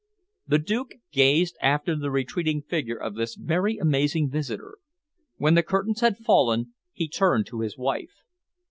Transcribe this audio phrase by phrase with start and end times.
[0.47, 4.79] The Duke gazed after the retreating figure of this very amazing visitor.
[5.37, 8.23] When the curtains had fallen he turned to his wife.